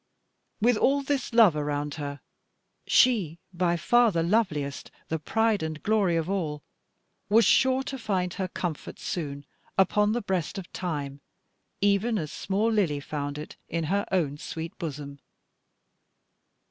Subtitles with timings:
[0.59, 2.21] With all this love around her,
[2.87, 6.63] she by far the loveliest, the pride and glory of all,
[7.29, 9.45] was sure to find her comfort soon
[9.77, 11.21] upon the breast of time,
[11.81, 15.19] even as small Lily found it in her own sweet bosom.